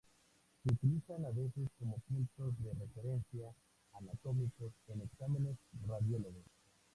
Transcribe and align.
Se 0.63 0.71
utilizan 0.73 1.23
a 1.25 1.29
veces 1.29 1.69
como 1.77 1.99
puntos 2.09 2.55
de 2.63 2.73
referencia 2.73 3.53
anatómicos 3.93 4.73
en 4.87 5.01
exámenes 5.01 5.57
radiológicos. 5.87 6.49